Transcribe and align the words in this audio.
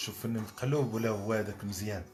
تشوف 0.00 0.26
اني 0.26 0.40
مقلوب 0.40 0.94
ولا 0.94 1.08
هو 1.08 1.32
هذاك 1.32 1.64
مزيان. 1.64 2.04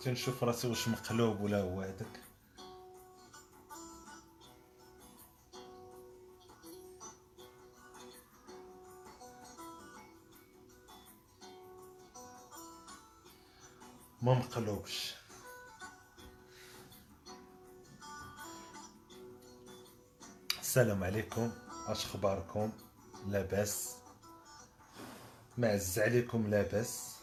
تنشوف 0.00 0.44
راسي 0.44 0.68
واش 0.68 0.88
مقلوب 0.88 1.40
ولا 1.40 1.60
هو 1.60 1.80
هذاك. 1.80 2.20
ما 14.22 14.34
مقلوبش 14.34 15.14
السلام 20.60 21.04
عليكم 21.04 21.52
اش 21.86 22.04
اخباركم؟ 22.04 22.72
لاباس. 23.26 23.96
معز 25.58 25.98
عليكم 25.98 26.46
لاباس؟ 26.46 27.16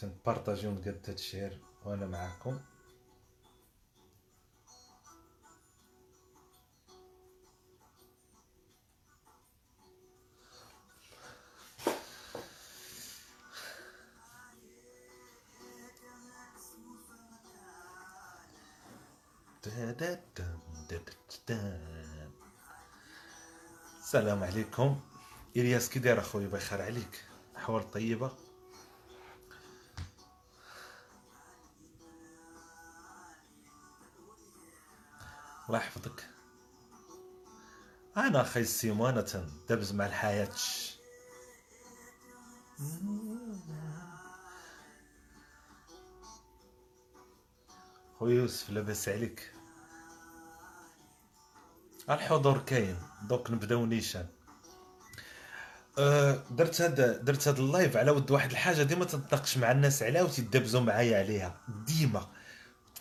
تنبارطاجيو 0.00 0.70
قد 0.70 1.04
هادشي 1.08 1.50
وأنا 1.84 2.06
معاكم. 2.06 2.60
السلام 23.98 24.44
عليكم. 24.44 25.00
إلياس 25.56 25.88
كي 25.88 25.98
داير 25.98 26.20
اخويا 26.20 26.48
بخير 26.48 26.82
عليك. 26.82 27.24
أحوال 27.56 27.90
طيبة؟ 27.90 28.36
الله 35.68 35.78
يحفظك. 35.78 36.30
أنا 38.16 38.40
أخي 38.40 38.64
سيمانة 38.64 39.48
دبز 39.68 39.92
مع 39.92 40.06
الحياة. 40.06 40.54
خويا 48.18 48.34
يوسف 48.34 48.70
لاباس 48.70 49.08
عليك. 49.08 49.53
الحضور 52.10 52.58
كاين. 52.58 52.96
دوك 53.22 53.50
نبداو 53.50 53.86
نيشان. 53.86 54.26
أه 55.98 56.38
درت 56.50 56.80
هاد 56.80 57.24
درت 57.24 57.48
هاد 57.48 57.58
ال 57.58 57.66
live 57.66 57.96
على 57.96 58.10
ود 58.10 58.30
واحد 58.30 58.50
الحاجة 58.50 58.82
ديما 58.82 59.04
تنطقش 59.04 59.58
مع 59.58 59.72
الناس 59.72 60.02
عليها 60.02 60.22
وتيدبزوا 60.22 60.80
معايا 60.80 61.18
عليها. 61.18 61.60
ديما. 61.86 62.26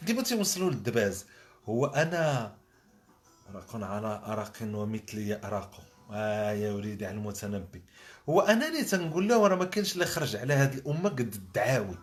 ديما 0.02 0.24
تيوصلوا 0.24 0.70
للدباز. 0.70 1.26
هو 1.66 1.86
أنا 1.86 2.56
أرق 3.50 3.76
على 3.76 4.22
أرق 4.26 4.54
ومثلي 4.62 5.40
يأرق 5.44 5.82
آه 6.12 6.52
يا 6.52 6.72
وليدي 6.72 7.06
على 7.06 7.18
المتنبي. 7.18 7.84
هو 8.30 8.42
أنا 8.42 8.68
اللي 8.68 8.84
تنقول 8.84 9.28
له 9.28 9.48
راه 9.48 9.56
ما 9.56 9.66
كاينش 9.66 9.94
اللي 9.94 10.06
خرج 10.06 10.36
على 10.36 10.54
هذه 10.54 10.74
الأمة 10.74 11.10
قد 11.10 11.34
الدعاوي. 11.34 11.98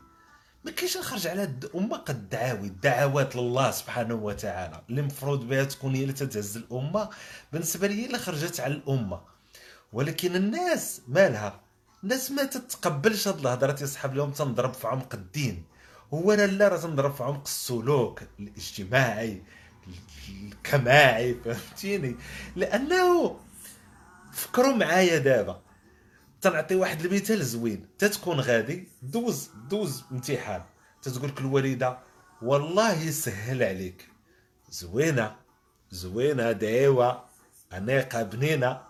ما 0.64 0.70
كاينش 0.70 0.96
خرج 0.96 1.26
على 1.26 1.44
الامه 1.44 1.96
قد 1.96 2.16
الدعاوي 2.16 2.66
الدعوات 2.66 3.36
لله 3.36 3.70
سبحانه 3.70 4.14
وتعالى. 4.14 4.82
اللي 4.90 5.02
مفروض 5.02 5.48
بها 5.48 5.64
تكون 5.64 5.94
هي 5.94 6.02
اللي 6.02 6.12
تتهز 6.12 6.56
الأمة. 6.56 7.08
بالنسبة 7.52 7.86
لي 7.86 8.06
اللي 8.06 8.18
خرجت 8.18 8.60
على 8.60 8.74
الأمة. 8.74 9.20
ولكن 9.92 10.36
الناس 10.36 11.00
مالها 11.08 11.60
الناس 12.02 12.30
ما 12.30 12.44
تتقبلش 12.44 13.28
هاد 13.28 13.38
الهضرة 13.38 13.76
يصحاب 13.82 14.14
لهم 14.14 14.30
تنضرب 14.30 14.74
في 14.74 14.86
عمق 14.86 15.14
الدين. 15.14 15.64
هو 16.14 16.32
أنا 16.32 16.46
لا 16.46 16.68
راه 16.68 16.76
تنضرب 16.76 17.14
في 17.14 17.22
عمق 17.22 17.42
السلوك 17.46 18.22
الاجتماعي 18.40 19.42
الجماعي 20.28 21.34
فهمتيني؟ 21.44 22.16
لأنه 22.56 23.36
فكروا 24.32 24.74
معايا 24.74 25.18
دابا. 25.18 25.60
تنعطي 26.40 26.74
واحد 26.74 27.04
المثال 27.04 27.44
زوين. 27.44 27.86
تتكون 27.98 28.40
غادي 28.40 28.88
دوز 29.02 29.50
دوز 29.68 30.04
امتحان. 30.12 30.62
تتقول 31.02 31.32
الوالدة 31.38 31.98
والله 32.42 33.02
يسهل 33.02 33.62
عليك. 33.62 34.08
زوينة 34.70 35.36
زوينة 35.90 36.52
دعيوة 36.52 37.24
أنيقة 37.72 38.22
بنينة. 38.22 38.82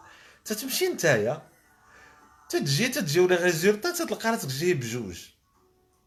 تتمشي 0.45 0.89
نتايا 0.89 1.43
تتجي 2.49 2.89
تتجي 2.89 3.21
ولا 3.21 3.37
résultat 3.37 3.91
تتلقى 3.91 4.31
راسك 4.31 4.49
جايب 4.49 4.81
بجوج. 4.81 5.29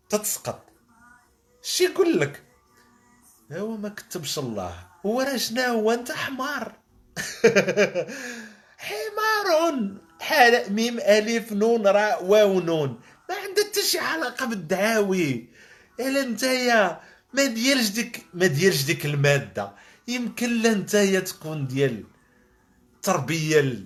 تتسقط. 0.10 0.66
شي 1.62 1.84
يقول 1.84 2.20
لك؟ 2.20 2.44
هو 3.52 3.78
ما 3.78 3.90
كتبش 3.90 4.40
الله. 4.40 4.88
هو 5.06 5.22
راه 5.22 5.38
شنو 5.38 5.62
هو؟ 5.62 5.92
أنت 5.92 6.12
حمار. 6.12 6.76
حمار. 8.78 9.98
حال 10.24 10.74
ميم 10.74 11.00
ألف 11.00 11.52
نون 11.52 11.88
راء 11.88 12.26
واو 12.26 12.60
نون. 12.60 13.00
ما 13.30 13.36
عندها 13.36 13.64
حتى 13.66 13.82
شي 13.82 14.00
علاقة 14.00 14.46
بالدعاوي. 14.46 15.48
إلا 16.00 16.22
نتايا 16.26 17.00
ما 17.34 17.46
ديالش 17.46 17.90
ديك 17.90 18.26
ما 18.34 18.48
ديالش 18.48 18.84
ديك 18.84 19.06
المادة. 19.06 19.72
يمكن 20.08 20.62
لا 20.62 20.74
نتايا 20.74 21.20
تكون 21.20 21.68
ديال 21.68 22.04
التربية 22.96 23.84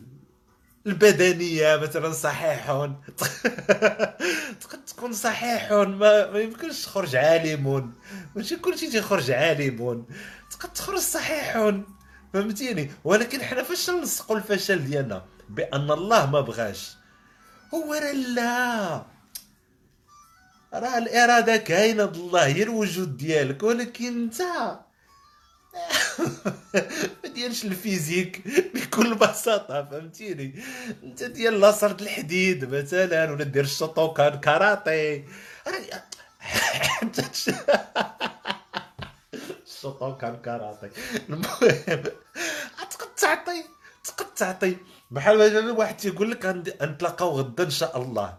البدنية 0.88 1.76
مثلا 1.76 2.12
صحيحون. 2.12 3.02
تقد 4.62 4.86
تكون 4.88 5.14
صحيحون. 5.14 5.88
ما, 5.88 6.32
ما 6.32 6.40
يمكنش 6.40 6.82
تخرج 6.82 7.16
عالمون. 7.16 7.94
ماشي 8.36 8.56
كلشي 8.56 8.88
تيخرج 8.90 9.32
عالمون. 9.32 10.06
تقد 10.52 10.74
تخرج 10.74 11.00
صحيحون. 11.00 11.86
فهمتيني؟ 12.34 12.92
ولكن 13.04 13.42
حنا 13.42 13.64
فاش 13.64 13.90
نلصقوا 13.90 14.38
الفشل 14.38 14.86
ديالنا؟ 14.86 15.26
بأن 15.50 15.92
الله 15.92 16.30
ما 16.30 16.42
بغاش. 16.42 16.96
هو 17.74 17.94
راه 17.94 18.12
لا. 18.12 19.04
راه 20.74 20.98
الإرادة 20.98 21.58
كاينة 21.58 22.04
الله 22.04 22.46
هي 22.46 22.64
الوجود 22.64 23.18
ديالك 23.18 23.64
ولكن 23.64 24.24
انت 24.24 24.42
ما 27.24 27.30
ديالش 27.34 27.66
الفيزيك 27.66 28.48
بكل 28.76 29.16
بساطة 29.16 29.86
فهمتيني؟ 29.86 30.64
انت 31.04 31.24
ديال 31.24 31.60
لاصرة 31.60 32.02
الحديد 32.02 32.66
مثلا 32.66 33.32
ولا 33.32 33.44
دير 33.44 33.64
الشوطوكان 33.64 34.40
كاراتي 34.40 35.26
الشوطوكان 39.68 40.42
كاراتي 40.42 40.90
المهم 41.30 42.04
تقد 42.90 43.16
تعطي 43.18 43.64
تقد 44.04 44.34
تعطي 44.36 44.78
بحال 45.12 45.72
واحد 45.72 45.98
تيقول 45.98 46.32
لك 46.32 46.46
نتلاقاو 46.82 47.40
غدا 47.40 47.64
إن 47.64 47.70
شاء 47.70 48.02
الله. 48.02 48.38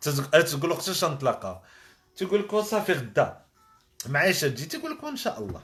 تقول 0.00 0.70
له 0.70 0.76
وقتاش 0.76 1.04
نتلاقاو 1.04 1.56
تيقول 2.16 2.40
لك 2.40 2.56
صافي 2.56 2.92
غدا. 2.92 3.40
معايش 4.06 4.40
تجي 4.40 4.66
تيقول 4.66 4.90
لك 4.92 5.04
إن 5.04 5.16
شاء 5.16 5.38
الله. 5.38 5.60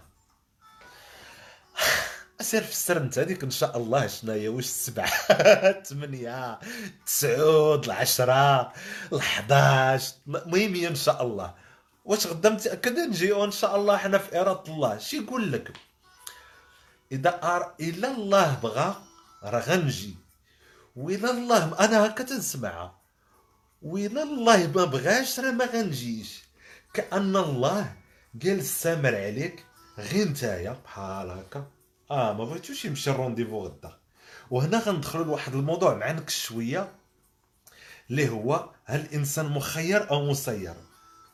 سير 2.40 2.62
في 2.62 2.70
السر 2.70 2.96
انت 2.96 3.18
هذيك 3.18 3.42
إن 3.44 3.50
شاء 3.50 3.76
الله 3.76 4.06
شنو 4.06 4.32
هي 4.32 4.48
واش 4.48 4.64
السبعة؟ 4.64 5.10
ثمانية 5.88 6.58
تسعود 7.06 7.84
العشرة 7.84 8.72
الحداش. 9.12 10.12
المهم 10.26 10.74
هي 10.74 10.88
إن 10.88 10.94
شاء 10.94 11.22
الله. 11.22 11.54
واش 12.04 12.26
غدا 12.26 12.50
متاكد 12.50 12.98
نجيو 12.98 13.44
إن 13.44 13.50
شاء 13.50 13.76
الله 13.76 13.96
حنا 13.96 14.18
في 14.18 14.40
اراده 14.40 14.72
الله. 14.72 14.98
شي 14.98 15.16
يقول 15.16 15.52
لك؟ 15.52 15.72
إذا 17.12 17.40
أر... 17.42 17.74
إلا 17.80 18.10
الله 18.10 18.54
بغى 18.62 18.96
راه 19.42 19.60
غنجي. 19.60 20.23
وإلا 20.96 21.30
الله 21.30 21.84
أنا 21.84 22.06
هكا 22.06 22.24
تنسمعها 22.24 23.00
وإلا 23.82 24.22
الله 24.22 24.66
ما 24.66 24.84
بغاش 24.84 25.40
راه 25.40 25.50
ما 25.50 25.64
غنجيش. 25.64 26.42
كأن 26.94 27.36
الله 27.36 27.96
قال 28.42 28.58
السامر 28.58 29.14
عليك 29.16 29.64
غير 29.98 30.28
نتايا 30.28 30.72
بحال 30.84 31.30
هكا. 31.30 31.66
آه 32.10 32.32
ما 32.32 32.44
بغيتوش 32.44 32.84
يمشي 32.84 33.10
الرونديفو 33.10 33.64
غدا. 33.64 33.98
وهنا 34.50 34.78
غندخلوا 34.78 35.24
لواحد 35.24 35.54
الموضوع 35.54 35.94
معنك 35.94 36.30
شوية 36.30 36.92
اللي 38.10 38.28
هو 38.28 38.70
هل 38.84 39.00
الإنسان 39.00 39.46
مخير 39.46 40.10
أو 40.10 40.30
مسير؟ 40.30 40.74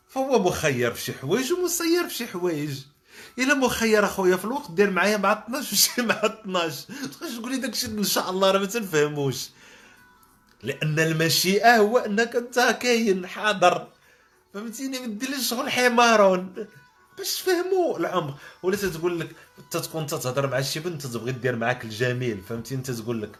فهو 0.09 0.39
مخير 0.39 0.95
في 0.95 1.01
شي 1.01 1.13
حوايج 1.13 1.53
ومسير 1.53 2.09
في 2.09 2.15
شي 2.15 2.27
حوايج. 2.27 2.85
إلا 3.39 3.55
مخير 3.55 4.05
أخويا 4.05 4.37
في 4.37 4.45
الوقت 4.45 4.71
دير 4.71 4.91
معايا 4.91 5.17
مع 5.17 5.33
12 5.33 5.53
ماشي 5.53 6.03
مع 6.03 6.15
12 6.15 6.85
تبقاش 7.13 7.35
تقول 7.35 7.53
لي 7.53 7.59
داكشي 7.59 7.87
إن 7.87 8.05
شاء 8.05 8.31
الله 8.31 8.51
راه 8.51 8.59
ما 8.59 8.67
تنفهموش. 8.67 9.49
لأن 10.63 10.99
المشيئة 10.99 11.77
هو 11.77 11.99
أنك 11.99 12.37
أنت 12.37 12.79
كاين 12.83 13.27
حاضر. 13.27 13.89
فهمتيني؟ 14.55 14.99
ما 14.99 15.07
ديرليش 15.07 15.49
شغل 15.49 15.71
حمارون. 15.71 16.67
باش 17.19 17.43
تفهموا 17.43 17.99
العمر. 17.99 18.35
ولا 18.63 18.77
تتقول 18.77 19.21
لك 19.21 19.37
أنت 19.59 19.77
تكون 19.77 20.07
تتهضر 20.07 20.47
مع 20.47 20.61
شي 20.61 20.81
بنت 20.81 21.07
تبغي 21.07 21.33
دير 21.33 21.57
معاك 21.57 21.85
الجميل 21.85 22.43
فهمتي 22.49 22.75
أنت 22.75 22.91
تقول 22.91 23.23
لك. 23.23 23.39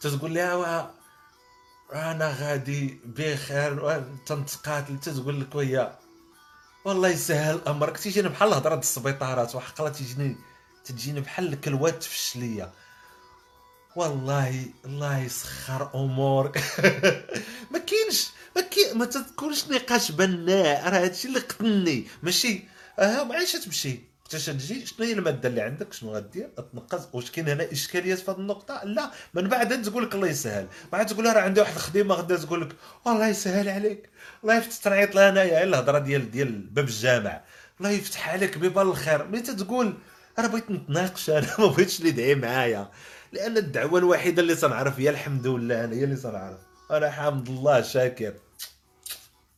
تتقول 0.00 0.34
لها 0.34 0.94
أنا 1.92 2.36
غادي 2.40 3.00
بخير 3.04 4.04
تنتقاتل 4.26 5.00
تتقول 5.00 5.40
لك 5.40 5.54
وهي 5.54 5.98
والله 6.84 7.08
يسهل 7.08 7.60
امرك 7.68 7.98
تيجيني 7.98 8.28
بحال 8.28 8.48
الهضرة 8.48 8.74
د 8.74 8.78
السبيطارات 8.78 9.54
وحقا 9.54 9.88
تيجيني 9.88 10.36
تجيني 10.84 11.20
بحال 11.20 11.52
الكلوات 11.52 12.02
تفشليه 12.02 12.72
والله 13.96 14.66
الله 14.84 15.18
يسخر 15.18 15.90
امورك 15.94 16.58
ما 17.72 17.78
كاينش 17.78 18.28
ما 18.56 18.62
كاين 18.62 18.98
ما 18.98 19.04
تذكرش 19.04 19.68
نقاش 19.68 20.12
بناء. 20.12 20.88
راه 20.88 20.98
هادشي 21.04 21.28
اللي 21.28 21.38
قتلني. 21.40 22.06
ماشي؟ 22.22 22.64
آه 22.98 23.24
معايش 23.24 23.52
تمشي. 23.52 24.00
حتى 24.34 24.52
تجي 24.52 24.86
شنو 24.86 25.06
هي 25.06 25.12
المادة 25.12 25.48
اللي 25.48 25.60
عندك؟ 25.60 25.92
شنو 25.92 26.12
غدير 26.14 26.48
تنقص؟ 26.72 27.08
واش 27.12 27.30
كاين 27.30 27.48
هنا 27.48 27.72
إشكاليات 27.72 28.18
في 28.18 28.30
هذه 28.30 28.36
النقطة؟ 28.36 28.84
لا 28.84 29.10
من 29.34 29.48
بعد 29.48 29.82
تقول 29.82 30.02
لك 30.02 30.14
الله 30.14 30.28
يسهل. 30.28 30.66
بعد 30.92 31.06
تقول 31.06 31.26
راه 31.36 31.40
عندي 31.40 31.60
واحد 31.60 31.74
الخدمة 31.74 32.14
غدا 32.14 32.36
تقول 32.36 32.60
لك 32.60 32.76
الله 33.06 33.28
يسهل 33.28 33.68
عليك. 33.68 34.10
الله 34.42 34.54
يفتح 34.54 34.76
تنعيط 34.76 35.14
لها 35.14 35.28
انايا 35.28 35.62
الهضرة 35.64 35.98
ديال 35.98 36.30
ديال 36.30 36.52
باب 36.52 36.84
الجامع. 36.84 37.40
الله 37.80 37.90
يفتح 37.90 38.28
عليك 38.28 38.58
ببال 38.58 38.82
الخير. 38.82 39.26
ملي 39.26 39.40
تقول 39.40 39.94
أنا 40.38 40.46
بغيت 40.48 40.70
نتناقش 40.70 41.30
أنا 41.30 41.46
ما 41.58 41.66
بغيتش 41.66 41.98
اللي 41.98 42.10
يدعي 42.10 42.34
معايا. 42.34 42.90
لأن 43.32 43.56
الدعوة 43.56 43.98
الوحيدة 43.98 44.42
اللي 44.42 44.54
تنعرف 44.54 45.00
هي 45.00 45.10
الحمد 45.10 45.46
لله 45.46 45.84
أنا 45.84 45.94
هي 45.96 46.04
اللي 46.04 46.16
تنعرف 46.16 46.58
أنا 46.90 47.10
حامد 47.10 47.48
الله 47.48 47.82
شاكر. 47.82 48.34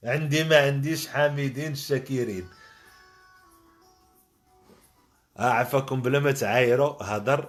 عندي 0.05 0.45
ما 0.45 0.59
عنديش 0.59 1.09
حامدين 1.09 1.75
شاكرين. 1.75 2.49
عفاكم 5.39 6.03
بلا 6.03 6.19
ما 6.19 6.33
تعايروا 6.33 7.03
هضر 7.03 7.49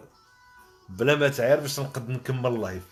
بلا 0.89 1.15
ما 1.15 1.27
تعاير 1.27 1.59
باش 1.59 1.79
نقد 1.79 2.09
نكمل 2.09 2.47
اللايف 2.47 2.83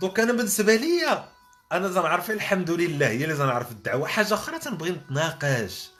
donc 0.00 0.20
أنا 0.20 0.32
بالنسبة 0.32 0.76
ليا 0.76 1.28
أنا 1.72 1.88
تنعرف 1.88 2.30
الحمد 2.30 2.70
لله 2.70 3.08
هي 3.08 3.24
اللي 3.24 3.36
تنعرف 3.36 3.70
الدعوة. 3.70 4.08
حاجة 4.08 4.34
أخرى 4.34 4.58
تنبغي 4.58 4.90
نتناقش. 4.90 5.90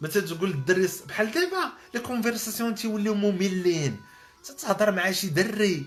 ما 0.00 0.08
تقول 0.08 0.50
الدري 0.50 0.88
بحال 1.08 1.30
دابا 1.32 1.72
les 1.94 2.00
conversations 2.00 2.74
تيوليو 2.74 3.14
مملين. 3.14 4.00
تتهضر 4.44 4.92
مع 4.92 5.10
شي 5.10 5.28
دري 5.28 5.86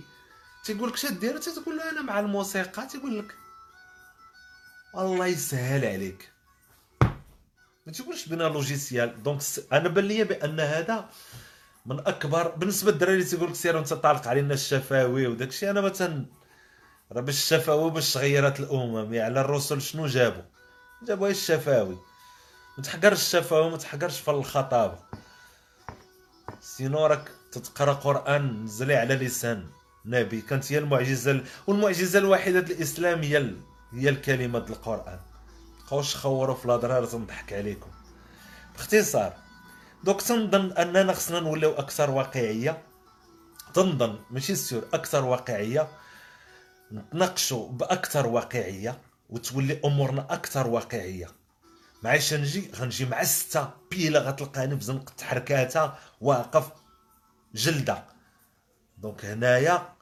تيقول 0.64 0.90
لك 0.90 0.96
شادير 0.96 1.38
تتقول 1.38 1.78
له 1.78 1.90
أنا 1.90 2.02
مع 2.02 2.20
الموسيقى 2.20 2.88
تيقول 2.88 3.20
لك 3.20 3.36
الله 4.98 5.26
يسهل 5.26 5.86
عليك. 5.86 6.33
ما 7.86 7.92
تقولش 7.94 8.26
بنا 8.26 8.44
logiciel. 8.44 9.24
donc 9.24 9.42
أنا 9.74 9.90
بان 9.90 10.06
ليا 10.06 10.24
بأن 10.24 10.60
هذا 10.60 11.10
من 11.86 12.00
اكبر 12.00 12.48
بالنسبة 12.48 12.92
للدراري 12.92 13.14
اللي 13.14 13.26
تيقول 13.26 13.50
لك 13.50 13.56
سير 13.56 13.76
وأنت 13.76 13.94
طالق 13.94 14.28
علينا 14.28 14.54
الشفاوي 14.54 15.28
وداك 15.28 15.48
الشيء 15.48 15.70
أنا 15.70 15.82
مثلا 15.82 16.26
راه 17.12 17.22
باش 17.22 17.36
الشفاوي 17.36 17.92
باش 17.92 18.14
تغيرت 18.14 18.60
الأمم. 18.60 19.14
يعني 19.14 19.42
الرسل 19.42 19.82
شنو 19.82 20.08
جابوا 20.08 20.42
جابوا 21.08 21.28
الشفاوي. 21.28 21.98
ما 22.78 22.84
تحقرش 22.84 23.22
الشفاوي 23.22 23.72
ما 23.72 23.78
تحقرش 23.78 24.20
في 24.20 24.32
الخطابة. 24.32 25.00
sinon 26.62 27.06
راك 27.06 27.32
تتقرأ 27.52 27.94
قرآن 27.94 28.64
نزلي 28.64 28.96
على 28.96 29.16
لسان 29.16 29.68
نبي. 30.06 30.42
كانت 30.42 30.72
هي 30.72 30.78
المعجزة 30.78 31.44
والمعجزة 31.68 32.20
الوحيده 32.20 32.60
الاسلام 32.60 33.24
هي 33.24 33.52
هي 33.94 34.10
الكلمة 34.10 34.60
القرآن. 34.60 35.20
تبقاوش 35.84 36.14
تخوروا 36.14 36.56
في 36.56 36.66
الاضرار 36.66 37.06
تنضحك 37.06 37.54
عليكم. 37.54 37.90
باختصار 38.76 39.34
donc 40.04 40.22
تنظن 40.22 40.72
أننا 40.72 41.14
خصنا 41.14 41.40
نوليو 41.40 41.72
أكثر 41.72 42.12
واقعية؟ 42.12 42.84
تنظن 43.74 44.20
ماشي 44.32 44.56
sûr 44.56 44.88
أكثر 44.94 45.26
واقعية؟ 45.26 45.88
نتناقشوا 46.92 47.70
بأكثر 47.70 48.28
واقعية 48.28 49.02
وتولي 49.30 49.82
أمورنا 49.86 50.28
أكثر 50.30 50.68
واقعية. 50.68 51.28
معايش 52.04 52.34
نجي؟ 52.34 52.72
غنجي 52.76 53.06
مع 53.06 53.24
ستة 53.24 53.70
بيلا 53.92 54.20
غتلقاني 54.20 54.76
بزنقة 54.76 55.14
حركاتها 55.24 56.00
واقف 56.22 56.70
جلدة. 57.54 58.06
donc 58.98 59.26
هنايا 59.26 59.94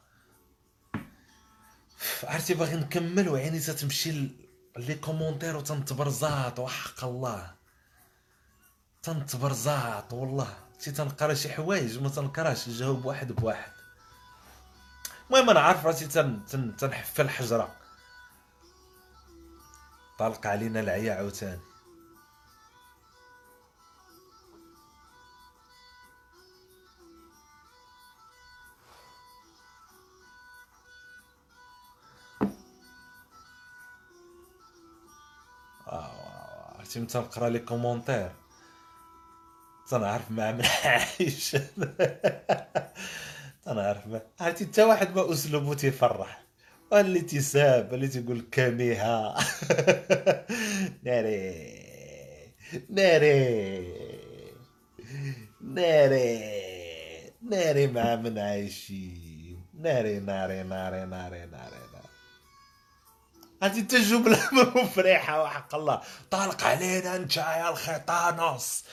عرفتي 2.24 2.54
باغي 2.54 2.76
نكمل 2.76 3.30
وعيني 3.30 3.60
تتمشي 3.60 4.41
les 4.78 4.96
commentaires 4.96 5.58
وتنتبرزاط 5.58 6.60
وحق 6.60 7.04
الله. 7.04 7.52
تنتبرزاط 9.04 10.14
والله. 10.14 10.58
شي 10.80 10.92
تنقرا 10.92 11.34
شي 11.34 11.50
حوايج 11.50 12.00
ما 12.00 12.10
تنقراش 12.10 12.70
نجاوب 12.70 13.06
واحد 13.06 13.32
بواحد. 13.32 13.72
المهم 15.30 15.50
أنا 15.50 15.60
عارف 15.60 15.86
راسي 15.86 16.08
تن 16.08 16.46
تن 16.46 16.76
تنحفل 16.76 17.26
الحجرة. 17.26 17.76
طلق 20.20 20.48
علينا 20.48 20.80
العيا 20.80 21.14
عاوتاني 21.14 21.71
عرفتي 36.92 37.06
تنقرا 37.06 37.50
لي 37.50 37.60
كومونتير. 37.60 38.32
تنعرف 39.90 40.32
مع 40.32 40.52
من 40.52 40.66
عايش. 40.66 41.52
تنعرف 43.66 44.08
مع 44.08 44.22
عرفتي 44.40 44.66
حتى 44.66 44.84
واحد 44.84 45.16
ما 45.16 45.32
أسلوبه 45.32 45.74
تيفرح. 45.74 46.44
اللي 46.94 47.22
تيساب 47.22 47.94
اللي 47.94 48.08
تيقول 48.08 48.42
كاميها. 48.52 49.36
ناري. 51.04 51.54
ناري. 52.90 53.94
ناري. 55.62 56.42
ناري 57.50 57.88
مع 57.88 58.16
من 58.16 58.40
عايشين. 58.40 59.62
ناري 59.80 60.20
ناري 60.20 60.64
ناري 60.64 61.06
ناري 61.06 61.46
ناري. 61.46 61.91
هذه 63.62 63.80
التجربة 63.80 64.40
مفرحة 64.76 65.44
وحق 65.44 65.76
الله. 65.76 66.02
طالق 66.32 66.64
علينا 66.64 67.16
أنت 67.16 67.38
يا 67.38 67.70
الخيطانوس. 67.70 68.84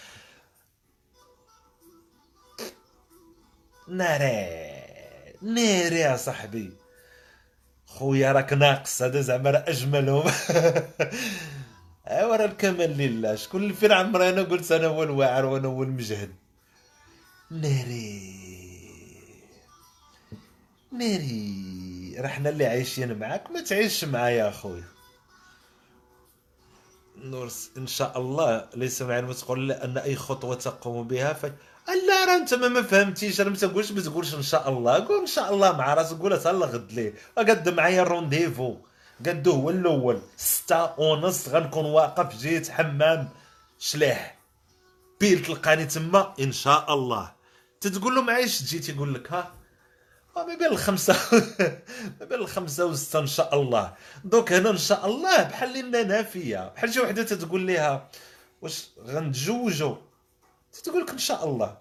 ناري 3.89 5.35
ناري 5.43 5.97
يا 6.01 6.17
صاحبي. 6.17 6.73
خويا 7.87 8.33
راك 8.33 8.53
ناقص 8.53 9.03
هذا 9.03 9.21
زعما 9.21 9.51
راه 9.51 9.65
أجملهم. 9.69 10.31
أيوا 12.09 12.37
راه 12.37 12.45
الكمال 12.45 12.99
لله. 12.99 13.35
شكون 13.35 13.63
اللي 13.63 13.75
فين 13.75 13.93
عمري 13.93 14.29
أنا 14.29 14.43
قلت 14.43 14.73
أنا 14.73 14.87
هو 14.87 15.03
الواعر 15.03 15.45
وأنا 15.47 15.69
هو 15.69 15.83
المجهد 15.83 16.35
ناري. 17.51 18.39
ناري. 20.93 21.98
رحنا 22.19 22.49
اللي 22.49 22.67
عايشين 22.67 23.19
معاك 23.19 23.51
ما 23.51 23.61
تعيش 23.61 24.05
معايا 24.05 24.49
اخويا 24.49 24.85
نورس 27.17 27.71
إن 27.77 27.87
شاء 27.87 28.19
الله 28.19 28.69
ليس 28.75 29.03
مع 29.03 29.21
ما 29.21 29.33
تقول 29.33 29.73
أن 29.73 29.99
أي 29.99 30.17
خطوة 30.17 30.55
تقوم 30.55 31.09
بها 31.09 31.33
ف 31.33 31.47
لا 31.89 32.25
راه 32.25 32.37
أنت 32.37 32.55
ما 32.55 32.83
فهمتيش 32.83 33.41
أنا 33.41 33.51
ما 33.51 33.57
تقولش 33.57 33.93
ما 33.93 34.01
تقولش 34.01 34.35
إن 34.35 34.43
شاء 34.43 34.69
الله. 34.69 35.07
قول 35.07 35.21
إن 35.21 35.27
شاء 35.27 35.55
الله 35.55 35.73
مع 35.73 35.95
راسك 35.95 36.19
قولها 36.19 36.39
حتى 36.39 36.51
غد 36.51 36.93
ليه. 36.93 37.15
قد 37.39 37.69
معايا 37.69 38.03
الرونديفو. 38.03 38.77
قد 39.27 39.49
هو 39.49 39.71
الأول. 39.71 40.21
ستة 40.37 41.01
ونص 41.01 41.49
غنكون 41.49 41.85
واقف 41.85 42.37
جيت 42.37 42.71
حمام. 42.71 43.29
شلاح 43.79 44.39
بيل 45.21 45.43
تلقاني 45.43 45.87
تما 45.87 46.35
إن 46.41 46.53
شاء 46.53 46.95
الله. 46.95 47.33
تتقول 47.81 48.15
له 48.15 48.23
معايش 48.23 48.59
تجي 48.61 48.79
تيقول 48.79 49.15
لك 49.15 49.33
ها؟ 49.33 49.53
ما 50.47 50.55
بين 50.55 50.67
الخمسة. 50.67 51.17
ما 52.21 52.27
بين 52.27 52.39
الخمسة 52.39 52.87
وستة 52.87 53.19
إن 53.19 53.27
شاء 53.27 53.61
الله. 53.61 53.95
دوك 54.25 54.53
هنا 54.53 54.71
إن 54.71 54.79
شاء 54.79 55.07
الله 55.07 55.43
بحال 55.43 55.73
لنا 55.73 56.03
نافية. 56.03 56.73
بحال 56.77 56.95
شي 56.95 57.01
وحدة 57.01 57.23
تتقول 57.23 57.61
ليها 57.61 58.09
واش 58.63 58.89
غنتزوجوا 59.05 59.97
تتقول 60.73 61.03
لك 61.03 61.11
إن 61.11 61.19
شاء 61.19 61.45
الله. 61.49 61.79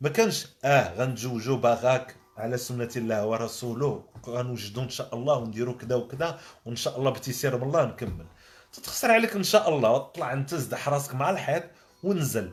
ما 0.00 0.08
كانش 0.08 0.46
آه 0.64 0.94
غنتزوجوا 0.94 1.56
باغاك 1.56 2.16
على 2.36 2.56
سنة 2.58 2.90
الله 2.96 3.26
ورسوله. 3.26 4.04
غنوجدوا 4.26 4.82
إن 4.82 4.90
شاء 4.90 5.14
الله 5.14 5.34
ونديروا 5.36 5.74
كذا 5.74 5.94
وكذا 5.94 6.40
وإن 6.66 6.76
شاء 6.76 6.98
الله 6.98 7.10
بتيسير 7.10 7.56
من 7.56 7.62
الله 7.62 7.84
نكمل. 7.84 8.26
تتخسر 8.72 9.10
عليك 9.10 9.36
إن 9.36 9.42
شاء 9.42 9.68
الله. 9.68 9.98
طلع 9.98 10.32
أنت 10.32 10.54
زدح 10.54 10.88
راسك 10.88 11.14
مع 11.14 11.30
الحيط 11.30 11.62
ونزل. 12.02 12.52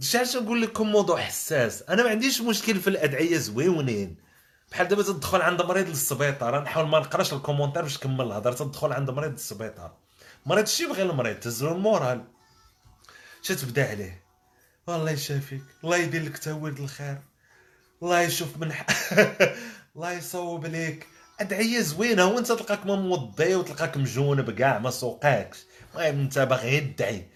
شي 0.00 0.18
علاش 0.18 0.36
نقول 0.36 0.62
لكم 0.62 0.86
موضوع 0.92 1.20
حساس. 1.20 1.82
أنا 1.82 2.02
ما 2.02 2.10
عنديش 2.10 2.40
مشكل 2.40 2.74
في 2.80 2.90
الأدعية 2.90 3.38
زويونين. 3.38 4.27
بحال 4.72 4.88
دابا 4.88 5.02
تدخل 5.02 5.42
عند 5.42 5.62
مريض 5.62 5.88
للسبيطار 5.88 6.62
نحاول 6.62 6.88
ما 6.88 6.98
نقراش 6.98 7.32
ال 7.32 7.36
commentaire 7.36 7.82
باش 7.82 7.96
نكمل 7.96 8.26
الهضره 8.26 8.54
تدخل 8.54 8.92
عند 8.92 9.10
مريض 9.10 9.32
للسبيطار. 9.32 9.92
مريض 10.46 10.66
شي 10.66 10.86
بغي 10.86 11.02
المريض 11.02 11.36
تهزلو 11.36 11.72
ال 11.72 11.79
moral. 11.79 12.24
شي 13.42 13.54
تبدا 13.54 13.90
عليه. 13.90 14.24
والله 14.86 15.10
يشافيك 15.10 15.62
الله 15.84 15.96
يدير 15.96 16.22
لك 16.22 16.38
تا 16.38 16.52
ولد 16.52 16.80
الخير. 16.80 17.18
الله 18.02 18.20
يشوف 18.20 18.56
من 18.56 18.72
ح... 18.72 18.86
الله 19.96 20.12
يصوب 20.12 20.66
ليك. 20.66 21.06
أدعية 21.40 21.80
زوينة 21.80 22.22
هو 22.22 22.38
أنت 22.38 22.52
تلقاك 22.52 22.86
ما 22.86 22.96
موضي 22.96 23.54
وتلقاك 23.54 23.96
مجونب 23.96 24.50
كاع 24.50 24.78
ما 24.78 24.90
سوقاكش 24.90 25.58
المهم 25.94 26.20
أنت 26.20 26.38
باغي 26.38 26.76
يدعي. 26.76 27.26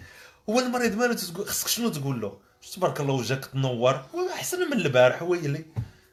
هو 0.50 0.60
المريض 0.60 0.94
مالو 0.94 1.14
تقول 1.14 1.48
خصك 1.48 1.68
شنو 1.68 1.88
تقول 1.88 2.20
له؟ 2.20 2.38
تبارك 2.74 3.00
الله 3.00 3.14
وجهك 3.14 3.44
تنور. 3.44 4.04
أحسن 4.34 4.70
من 4.70 4.72
البارح 4.72 5.22
ويلي 5.22 5.64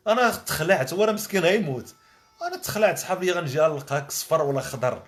أنا 0.09 0.29
تخلعت 0.29 0.93
راه 0.93 1.11
مسكين 1.11 1.41
غيموت 1.41 1.95
أنا 2.47 2.57
تخلعت 2.57 2.97
صحاب 2.97 3.23
لي 3.23 3.31
غنجي 3.31 3.59
نلقاك 3.59 4.11
صفر 4.11 4.41
ولا 4.41 4.61
خضر. 4.61 5.03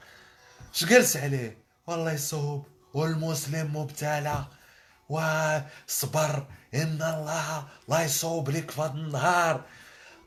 اش 0.73 0.85
جالس 0.85 1.17
عليه؟ 1.17 1.57
والله 1.87 2.11
يصوب 2.11 2.65
والمسلم 2.93 3.75
مبتلى. 3.75 4.45
وصبر 5.09 6.45
إن 6.73 7.01
الله 7.01 7.63
لا 7.89 8.01
يصوب 8.01 8.49
لك 8.49 8.71
في 8.71 8.81
هذا 8.81 8.93
النهار. 8.93 9.61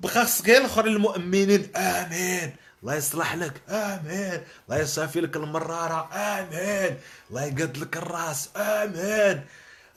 بقى 0.01 0.13
خصك 0.13 0.51
الآخر 0.51 0.85
المؤمنين 0.87 1.77
آمين. 1.77 2.57
الله 2.83 2.95
يصلح 2.95 3.35
لك 3.35 3.63
آمين. 3.69 4.45
الله 4.69 4.79
يصافي 4.83 5.21
لك 5.21 5.37
المرارة 5.37 6.09
آمين. 6.15 6.99
الله 7.31 7.45
يقد 7.45 7.77
لك 7.77 7.97
الراس 7.97 8.49
آمين. 8.57 9.45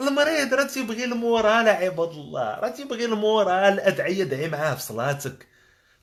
المريض 0.01 0.53
راه 0.53 0.63
تيبغي 0.63 1.03
المورال 1.03 1.69
عباد 1.69 2.09
الله 2.09 2.55
راه 2.59 2.69
تيبغي 2.69 3.05
المورال 3.05 3.79
أدعية 3.79 4.23
دعي 4.23 4.47
معاه 4.49 4.75
في 4.75 4.81
صلاتك. 4.81 5.47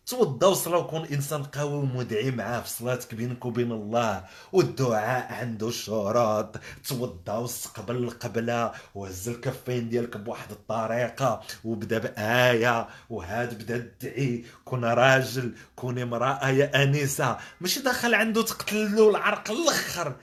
توضى 0.06 0.46
وصلى 0.46 0.76
وكون 0.76 1.06
إنسان 1.06 1.42
قوي 1.44 1.72
ومدعي 1.72 2.30
معاه 2.30 2.60
في 2.60 2.68
صلاتك 2.68 3.14
بينك 3.14 3.44
وبين 3.44 3.72
الله. 3.72 4.24
والدعاء 4.52 5.32
عنده 5.32 5.70
شروط. 5.70 6.56
توضى 6.88 7.32
واستقبل 7.32 7.96
القبلة 7.96 8.72
وهز 8.94 9.28
الكفين 9.28 9.88
ديالك 9.88 10.16
بواحد 10.16 10.50
الطريقة 10.50 11.42
وبدا 11.64 11.98
بآية 11.98 12.88
وهاد 13.10 13.62
بدا 13.62 13.78
تدعي. 14.00 14.44
كون 14.64 14.84
راجل 14.84 15.54
كون 15.76 15.98
امرأة 15.98 16.48
يا 16.48 16.82
أنسة. 16.82 17.38
ماشي 17.60 17.80
داخل 17.80 18.14
عنده 18.14 18.42
تقتل 18.42 18.96
له 18.96 19.10
العرق 19.10 19.50
الأخر. 19.50 20.16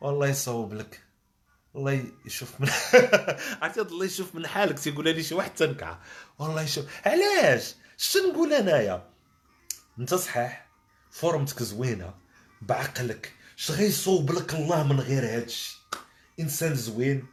والله 0.00 0.26
يصوب 0.26 0.74
لك. 0.74 1.03
الله 1.76 2.04
يشوف 2.26 2.60
من 2.60 2.68
عرفتي 3.62 3.80
الله 3.80 4.04
يشوف 4.04 4.34
من 4.34 4.46
حالك 4.46 4.78
تيقول 4.78 5.04
لي 5.04 5.22
شي 5.22 5.34
واحد 5.34 5.54
تنكع 5.54 5.98
والله 6.38 6.62
يشوف. 6.62 6.84
علاش؟ 7.06 7.74
شنو 7.96 8.32
نقول 8.32 8.52
انايا؟ 8.52 9.08
انت 9.98 10.14
صحيح 10.14 10.66
فورمتك 11.10 11.62
زوينة 11.62 12.14
بعقلك 12.62 13.32
اش 13.58 13.70
غيصوب 13.70 14.32
لك 14.32 14.54
الله 14.54 14.82
من 14.82 15.00
غير 15.00 15.24
هادشي 15.24 15.78
إنسان 16.40 16.74
زوين 16.74 17.26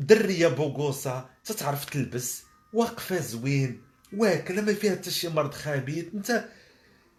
درية 0.00 0.48
بوغوسا 0.48 1.30
تتعرف 1.44 1.84
تلبس 1.84 2.42
واقفة 2.72 3.20
زوين 3.20 3.82
واكلة 4.12 4.62
ما 4.62 4.74
فيها 4.74 4.92
حتى 4.92 5.10
شي 5.10 5.28
مرض 5.28 5.54
خبيث. 5.54 6.04
انت 6.14 6.48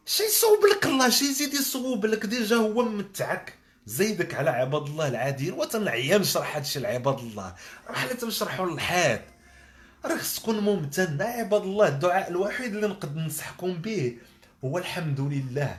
شي 0.06 0.24
يصوب 0.24 0.66
لك 0.66 0.86
الله 0.86 1.10
شي 1.10 1.26
يزيد 1.26 1.54
يصوب 1.54 2.06
لك 2.06 2.26
ديجا 2.26 2.56
هو 2.56 2.84
متعك. 2.84 3.59
زيدك 3.90 4.34
على 4.34 4.50
عباد 4.50 4.88
الله 4.88 5.08
العاديين 5.08 5.54
وتنعيا 5.54 6.18
نشرح 6.18 6.56
هادشي 6.56 6.80
لعباد 6.80 7.20
الله. 7.20 7.56
بحال 7.90 8.18
تنشرحوا 8.18 8.66
للحيط 8.66 9.20
راه 10.06 10.18
خص 10.18 10.40
تكون 10.40 10.60
ممتن 10.60 11.22
عباد 11.22 11.62
الله 11.62 11.88
الدعاء 11.88 12.30
الوحيد 12.30 12.76
اللي 12.76 12.88
نقد 12.88 13.16
ننصحكم 13.18 13.74
به 13.74 14.18
هو 14.66 14.78
الحمد 14.78 15.20
لله. 15.20 15.78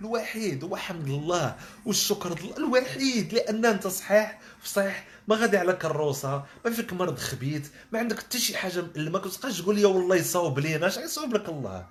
الوحيد 0.00 0.64
هو 0.64 0.76
حمد 0.76 1.08
الله 1.08 1.56
والشكر 1.86 2.38
لله 2.40 2.56
الوحيد 2.56 3.32
لأن 3.34 3.64
أنت 3.64 3.86
صحيح 3.86 4.38
صحيح. 4.64 5.04
ما 5.28 5.36
غادي 5.36 5.56
على 5.58 5.72
كروسة 5.72 6.44
ما 6.64 6.70
فيك 6.70 6.92
مرض 6.92 7.18
خبيث 7.18 7.68
ما 7.92 7.98
عندك 7.98 8.18
حتى 8.18 8.38
شي 8.38 8.56
حاجة 8.56 8.84
ما 8.96 9.18
كتبقاش 9.18 9.60
تقول 9.60 9.76
لي 9.76 9.84
والله 9.84 10.16
يصاوب 10.16 10.58
لينا 10.58 10.86
اش 10.86 10.96
يصاوب 10.96 11.34
لك 11.34 11.48
الله؟ 11.48 11.86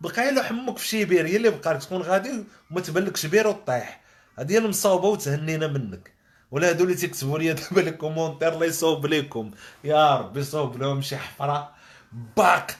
بقى 0.00 0.32
له 0.32 0.42
حمك 0.42 0.78
في 0.78 0.88
شي 0.88 1.04
بير 1.04 1.26
هي 1.26 1.36
اللي 1.36 1.50
بقى 1.50 1.78
تكون 1.78 2.02
غادي 2.02 2.44
وما 2.70 2.80
تبلكش 2.80 3.26
بير 3.26 3.46
وطيح. 3.48 4.03
هذه 4.38 4.58
المصاوبه 4.58 5.08
وتهنينا 5.08 5.66
منك. 5.66 6.14
ولا 6.50 6.68
هادو 6.68 6.84
اللي 6.84 6.94
تيكتبوا 6.94 7.38
لي 7.38 7.52
دابا 7.52 7.80
les 7.80 7.90
commentaires 7.90 8.52
الله 8.52 8.66
يصوب 8.66 9.06
ليكم. 9.06 9.50
يا 9.84 10.16
ربي 10.16 10.40
يصوب 10.40 10.76
لهم 10.76 11.02
شي 11.02 11.16
حفرة 11.16 11.72
باق 12.36 12.70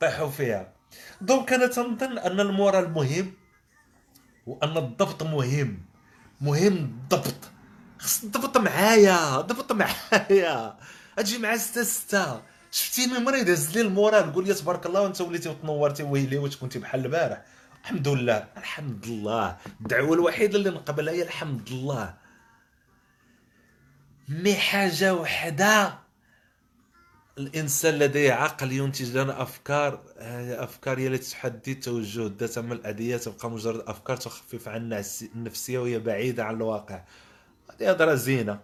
طيحوا 0.00 0.28
فيها. 0.28 0.72
donc 1.20 1.52
أنا 1.52 1.66
تنظن 1.66 2.18
أن 2.18 2.40
ال 2.40 2.49
moral 2.49 2.92
مهم 2.92 3.32
وأن 4.46 4.76
الضبط 4.76 5.22
مهم. 5.22 5.82
مهم 6.40 6.74
الضبط 6.74 7.50
خص 7.98 8.22
الضبط 8.24 8.56
معايا 8.56 9.40
ضبط 9.40 9.72
معايا. 9.72 10.76
أجي 11.18 11.38
مع 11.38 11.56
ستة 11.56 11.82
ستة 11.82 12.42
شفتيني 12.70 13.18
مريض 13.18 13.48
هز 13.48 13.74
لي 13.74 13.80
المورال 13.80 14.32
قول 14.32 14.46
لي 14.46 14.54
تبارك 14.54 14.86
الله 14.86 15.00
وأنت 15.00 15.20
وليتي 15.20 15.48
وتنورتي 15.48 16.02
ويلي 16.02 16.38
واش 16.38 16.56
كنتي 16.56 16.78
بحال 16.78 17.04
البارح. 17.04 17.42
الحمد 17.86 18.08
لله 18.08 18.48
الحمد 18.56 19.06
لله. 19.06 19.56
الدعوة 19.80 20.14
الوحيدة 20.14 20.58
اللي 20.58 20.70
نقبلها 20.70 21.14
هي 21.14 21.22
الحمد 21.22 21.70
لله. 21.70 22.14
مي 24.28 24.54
حاجة 24.54 25.14
وحدة. 25.14 25.98
الإنسان 27.38 27.94
لديه 27.94 28.32
عقل 28.32 28.72
ينتج 28.72 29.16
لنا 29.16 29.42
أفكار 29.42 30.02
أفكار 30.66 30.98
هي 30.98 31.06
التي 31.06 31.30
تحدي 31.30 31.74
توجه 31.74 32.26
الذات. 32.26 32.58
أما 32.58 32.74
الأدية 32.74 33.16
تبقى 33.16 33.50
مجرد 33.50 33.80
أفكار 33.86 34.16
تخفف 34.16 34.68
عنا 34.68 35.04
النفسية 35.34 35.78
وهي 35.78 35.98
بعيدة 35.98 36.44
عن 36.44 36.54
الواقع. 36.54 37.04
هذه 37.70 37.90
هضره 37.90 38.14
زينة. 38.14 38.60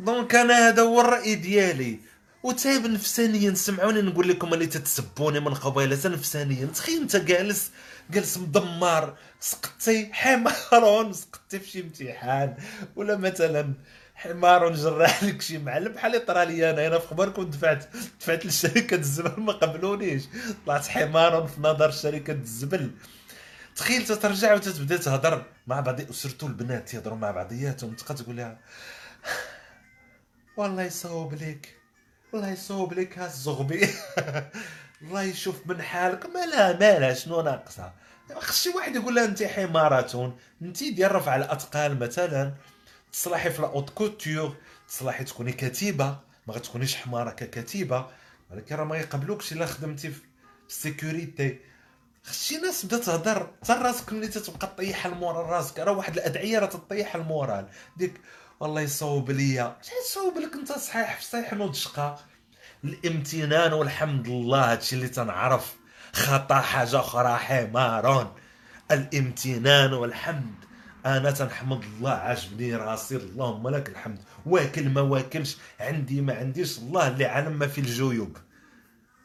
donc 0.00 0.34
أنا 0.34 0.68
هذا 0.68 0.82
هو 0.82 1.00
الرأي 1.00 1.34
ديالي. 1.34 2.00
وتايب 2.42 2.86
نفسانيا 2.86 3.54
سمعوني 3.54 4.02
نقول 4.02 4.28
لكم 4.28 4.54
اللي 4.54 4.66
تتسبوني 4.66 5.40
من 5.40 5.54
قبيلة 5.54 5.98
نفسانيا 6.04 6.66
تخيل 6.66 7.00
أنت 7.00 7.16
جالس 7.16 7.70
جالس 8.10 8.36
مدمر 8.36 9.14
سقطتي 9.40 10.10
حمار 10.12 11.12
سقطتي 11.12 11.60
في 11.60 11.70
شي 11.70 11.80
امتحان. 11.80 12.56
ولا 12.96 13.16
مثلا 13.16 13.72
حمار 14.14 14.74
جراح 14.74 15.24
لك 15.24 15.42
شي 15.42 15.58
معلم 15.58 15.92
بحال 15.92 16.26
طرا 16.26 16.44
لي 16.44 16.70
أنا 16.70 16.86
أنا 16.86 16.98
في 16.98 17.06
خبركم 17.08 17.42
دفعت 17.42 17.88
دفعت 18.20 18.44
للشركه 18.44 18.94
الزبل 18.94 19.42
ما 19.42 19.52
قبلونيش. 19.52 20.22
طلعت 20.66 20.88
حمار 20.88 21.46
في 21.46 21.60
نظر 21.60 21.90
شركة 21.90 22.32
الزبل. 22.32 22.90
تخيل 23.76 24.04
تترجع 24.04 24.54
وتتبدأ 24.54 24.96
تهضر 24.96 25.44
مع 25.66 25.80
بعض 25.80 26.10
سيرتو 26.10 26.46
البنات 26.46 26.94
يهضروا 26.94 27.16
مع 27.16 27.30
بعضياتهم. 27.30 27.94
تبقى 27.94 28.14
تقول 28.14 28.36
لها 28.36 28.58
والله 30.60 30.82
يصوب 30.82 31.34
لك 31.34 31.76
الله 32.34 32.48
يصوب 32.50 32.92
لك 32.92 33.18
هالزغبي. 33.18 33.88
الله 35.02 35.22
يشوف 35.22 35.66
من 35.66 35.82
حالك. 35.82 36.26
مالها 36.26 36.72
مالها 36.72 37.14
شنو 37.14 37.40
ناقصة؟ 37.40 37.92
خص 38.38 38.62
شي 38.62 38.68
واحد 38.70 38.96
يقول 38.96 39.14
لها 39.14 39.24
انت 39.24 39.42
حمارة 39.42 40.36
انت 40.62 40.84
ديال 40.84 41.14
رفع 41.14 41.36
الأثقال 41.36 41.98
مثلا 41.98 42.54
تصلحي 43.12 43.50
في 43.50 43.62
la 43.62 43.70
haute 43.70 43.90
couture 43.90 44.56
تصلحي 44.88 45.24
تكوني 45.24 45.52
كتيبة 45.52 46.18
ما 46.46 46.54
غتكونيش 46.54 46.96
حمارة 46.96 47.30
ككتيبة 47.30 48.06
ولكن 48.50 48.74
راه 48.76 48.84
ما 48.84 48.96
يقبلوكش 48.98 49.52
إلا 49.52 49.66
خدمتي 49.66 50.10
في 50.10 50.20
ال 50.68 50.77
sécurité. 50.77 51.58
خص 52.24 52.52
ناس 52.52 52.86
بدا 52.86 52.98
تهضر 52.98 53.50
حتى 53.62 53.72
راسك 53.72 54.12
ملي 54.12 54.28
تتبقى 54.28 54.66
طيح 54.76 55.06
ال 55.06 55.13
moral 55.13 55.46
راسك 55.46 55.78
راه 55.78 55.92
واحد 55.92 56.14
الأدعية 56.16 56.58
راه 56.58 56.66
تطيح 56.66 57.14
ال 57.14 57.22
moral. 57.22 57.68
ديك 57.96 58.20
والله 58.60 58.80
يصوب 58.80 59.30
ليا. 59.30 59.76
يصوب 60.04 60.38
لك 60.38 60.54
انت 60.54 60.72
صحيح 60.72 61.20
صحيح 61.20 61.52
نوض 61.52 61.74
شقا 61.74 62.18
الامتنان 62.84 63.72
والحمد 63.72 64.28
لله 64.28 64.72
هادشي 64.72 64.96
اللي 64.96 65.08
تنعرف. 65.08 65.76
خطا 66.12 66.60
حاجة 66.60 67.00
أخرى 67.00 67.36
حمار 67.36 68.34
الامتنان 68.90 69.92
والحمد. 69.92 70.54
أنا 71.06 71.30
تنحمد 71.30 71.84
الله 71.84 72.10
عجبني 72.10 72.76
راسي. 72.76 73.16
اللهم 73.16 73.68
لك 73.68 73.88
الحمد. 73.88 74.18
واكل 74.46 74.88
ما 74.88 75.00
واكلش. 75.00 75.56
عندي 75.80 76.20
ما 76.20 76.34
عنديش. 76.34 76.78
الله 76.78 77.08
اللي 77.08 77.24
عالم 77.24 77.52
ما 77.52 77.66
في 77.66 77.80
الجيوب. 77.80 78.36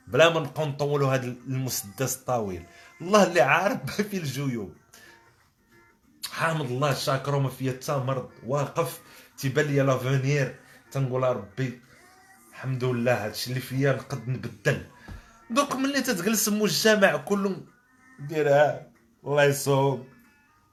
بلا 0.07 0.29
ما 0.29 0.39
نبقاو 0.39 0.65
نطولوا 0.65 1.13
هذا 1.13 1.25
المسدس 1.25 2.15
الطويل. 2.15 2.65
الله 3.01 3.23
اللي 3.23 3.41
عارف 3.41 3.77
ما 3.85 3.91
في 3.91 4.17
الجيوب. 4.17 4.73
حامد 6.31 6.65
الله 6.65 6.93
شاكر 6.93 7.35
وما 7.35 7.49
فيا 7.49 7.71
حتى 7.71 7.97
مرض 7.97 8.29
واقف. 8.45 8.99
تيبان 9.37 9.65
ليا 9.65 9.83
لافونير 9.83 10.55
تنقول 10.91 11.23
ربي 11.23 11.81
الحمد 12.51 12.83
لله 12.83 13.25
هادشي 13.25 13.49
اللي 13.49 13.61
فيا 13.61 13.93
نقد 13.93 14.27
نبدل. 14.29 14.85
دوك 15.49 15.75
ملي 15.75 16.01
تتجلس 16.01 16.49
مجتمع 16.49 17.15
كله 17.17 17.65
ديرها 18.19 18.91
الله 19.25 19.43
يصوب 19.43 20.07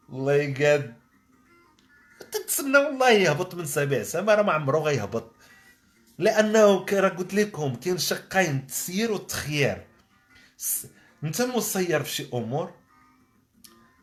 الله 0.09 0.33
يقاد. 0.35 0.95
تتسنى 2.33 2.79
والله 2.79 3.11
يهبط 3.11 3.55
من 3.55 3.65
سبع 3.67 4.03
سما 4.03 4.35
راه 4.35 4.43
ما 4.43 4.53
عمرو 4.53 4.79
غيهبط. 4.79 5.33
لأنه 6.19 6.87
راه 6.93 7.09
قلت 7.09 7.35
لكم 7.35 7.75
كاين 7.75 7.99
شقين 7.99 8.57
التسيير 8.57 9.13
والتخيير 9.13 9.87
انت 11.25 11.43
مسير 11.43 12.03
في 12.03 12.11
شي 12.11 12.29
أمور. 12.35 12.75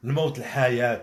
الموت 0.04 0.38
الحياة 0.38 1.02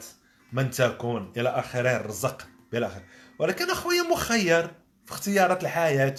من 0.53 0.71
تكون 0.71 1.33
إلى 1.37 1.49
آخره 1.49 1.97
الرزق. 1.97 2.49
إلى 2.75 2.87
اخره 2.87 3.05
ولكن 3.39 3.71
أخويا 3.71 4.03
مخير 4.03 4.71
في 5.07 5.13
اختيارات 5.13 5.63
الحياة. 5.63 6.15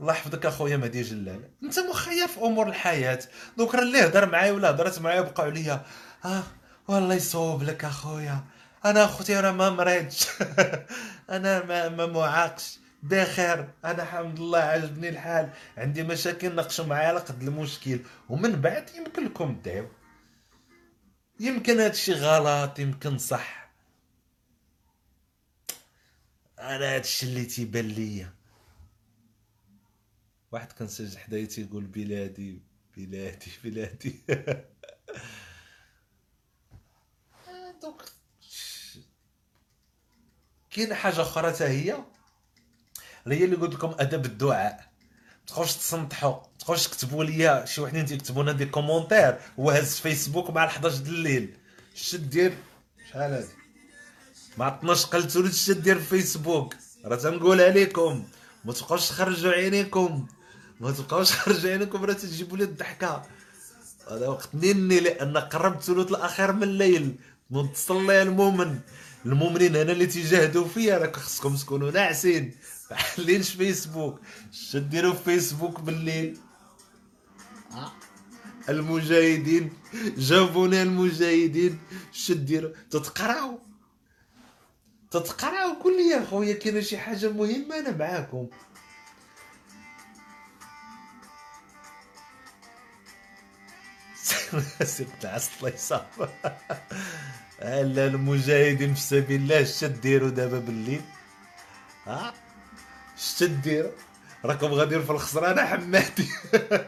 الله 0.00 0.12
يحفظك 0.12 0.46
أخويا 0.46 0.76
مهدي 0.76 1.02
جلال. 1.02 1.50
أنت 1.62 1.78
مخير 1.78 2.26
في 2.26 2.40
أمور 2.40 2.68
الحياة. 2.68 3.18
دوك 3.56 3.74
راه 3.74 3.82
اللي 3.82 4.04
هضر 4.06 4.30
معايا 4.30 4.52
ولا 4.52 4.70
هضرت 4.70 5.00
معايا 5.00 5.20
بقاو 5.20 5.46
عليا 5.46 5.84
آه 6.24 6.42
والله 6.88 7.14
يصوب 7.14 7.62
لك 7.62 7.84
أخويا. 7.84 8.44
أنا 8.84 9.04
أختي 9.04 9.40
راه 9.40 9.50
ما 9.52 9.70
مريضش 9.70 10.26
أنا 11.30 11.64
ما, 11.64 11.88
ما 11.88 12.06
معاقش. 12.06 12.78
بخير. 13.02 13.68
أنا 13.84 14.02
الحمد 14.02 14.40
لله 14.40 14.58
عجبني 14.58 15.08
الحال. 15.08 15.50
عندي 15.78 16.02
مشاكل 16.02 16.54
ناقشوا 16.54 16.84
معايا 16.86 17.08
على 17.08 17.18
قد 17.18 17.42
المشكل. 17.42 18.00
ومن 18.28 18.52
بعد 18.60 18.90
يمكن 18.96 19.24
لكم 19.24 19.56
تدعيو 19.56 19.88
يمكن 21.40 21.80
هادشي 21.80 22.12
غلط 22.12 22.78
يمكن 22.78 23.18
صح. 23.18 23.65
أنا 26.58 26.94
هادشي 26.94 27.26
اللي 27.26 27.44
تيبان 27.44 27.88
ليا. 27.88 28.34
واحد 30.52 30.72
كان 30.72 30.88
سجل 30.88 31.18
حدايا 31.18 31.44
تيقول 31.46 31.84
بلادي 31.84 32.62
بلادي 32.96 33.50
بلادي. 33.64 34.20
donc 37.82 38.04
كاين 40.70 40.94
حاجة 40.94 41.22
أخرى 41.22 41.52
حتى 41.52 41.64
هي؟ 41.64 42.04
هي 43.26 43.44
اللي 43.44 43.56
قلت 43.56 43.74
لكم 43.74 43.94
أدب 43.98 44.24
الدعاء. 44.24 44.92
تبقاوش 45.46 45.74
تسنطحوا 45.74 46.42
تبقاوش 46.58 46.88
تكتبوا 46.88 47.24
لي 47.24 47.66
شي 47.66 47.80
وحدين 47.80 48.06
تيكتبوا 48.06 48.42
لنا 48.42 48.52
des 48.52 48.66
commentaires. 48.66 49.40
وهز 49.58 50.00
فيسبوك 50.00 50.50
مع 50.50 50.64
11 50.64 50.98
د 50.98 51.06
الليل. 51.06 51.56
شد 51.94 52.30
دير؟ 52.30 52.56
شحال 53.10 53.32
هادي 53.32 53.65
مع 54.56 54.68
12 54.68 55.08
قلت 55.08 55.36
ولد 55.36 55.52
شد 55.52 55.82
دير 55.82 56.00
فيسبوك 56.00 56.74
راه 57.04 57.16
تنقولها 57.16 57.70
لكم 57.70 58.24
ما 58.64 58.72
تبقاوش 58.72 59.08
تخرجوا 59.08 59.52
عينيكم. 59.52 60.26
ما 60.80 60.90
تبقاوش 60.90 61.30
تخرجوا 61.30 61.70
عينيكم 61.70 62.04
راه 62.04 62.12
تجيبوا 62.12 62.56
لي 62.56 62.64
الضحكة. 62.64 63.22
هذا 64.10 64.28
وقت 64.28 64.54
نيني 64.54 65.00
لأن 65.00 65.36
قربت 65.36 65.82
ثلث 65.82 66.10
الأخير 66.10 66.52
من 66.52 66.62
الليل. 66.62 67.14
تصلي 67.74 68.22
المؤمن. 68.22 68.78
المؤمنين 69.26 69.76
هنا 69.76 69.92
اللي 69.92 70.06
تيجاهدوا 70.06 70.68
فيا 70.68 70.98
راك 70.98 71.16
خصكم 71.16 71.56
تكونوا 71.56 71.90
ناعسين. 71.90 72.54
لينش 73.18 73.50
فيسبوك. 73.50 74.20
شديروا 74.52 75.12
في 75.12 75.24
فيسبوك 75.24 75.80
بالليل. 75.80 76.38
المجاهدين. 78.68 79.72
جابونا 80.18 80.82
المجاهدين. 80.82 81.78
شديروا 82.12 82.70
تتقراو. 82.90 83.60
تتقراو 85.20 85.72
قول 85.82 85.96
لي 85.96 86.08
يا 86.08 86.24
خويا 86.24 86.54
كاينة 86.54 86.80
شي 86.80 86.98
حاجة 86.98 87.28
مهمة 87.30 87.78
أنا 87.78 87.90
معاكم. 87.96 88.48
سبت 94.82 95.24
العسل 95.24 95.50
الله 95.58 95.68
يصاب 95.74 96.06
هلا 97.62 98.06
المجاهدين 98.12 98.94
في 98.94 99.00
سبيل 99.00 99.40
الله 99.40 99.64
شديروا 99.64 100.00
ديروا 100.00 100.30
دابا 100.30 100.58
بالليل؟ 100.58 101.02
ها؟ 102.06 102.34
شتديروا 103.16 103.62
ديروا؟ 103.62 103.90
راكم 104.44 104.66
غاديين 104.66 105.04
في 105.04 105.10
الخسرانة 105.10 105.64
حماتي. 105.64 106.28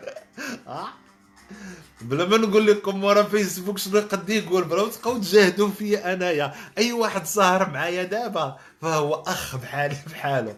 ها؟ 0.67 0.93
بلا 2.01 2.25
ما 2.25 2.37
نقول 2.37 2.67
لكم 2.67 3.05
ورا 3.05 3.23
فيسبوك 3.23 3.79
شنو 3.79 4.01
قد 4.01 4.31
يقول 4.31 4.65
بلا 4.65 4.89
تبقاو 4.89 5.19
تجاهدوا 5.19 5.71
فيا 5.71 6.13
أنايا. 6.13 6.55
أي 6.79 6.93
واحد 6.93 7.27
ساهر 7.27 7.71
معايا 7.71 8.03
دابا 8.03 8.59
فهو 8.83 9.15
أخ 9.15 9.57
بحالي 9.57 9.97
بحاله. 10.07 10.57